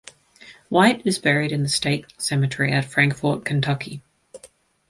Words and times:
White 0.69 1.05
is 1.05 1.19
buried 1.19 1.51
in 1.51 1.61
the 1.61 1.69
State 1.69 2.11
Cemetery 2.17 2.71
at 2.73 2.85
Frankfort, 2.85 3.45
Kentucky. 3.45 4.01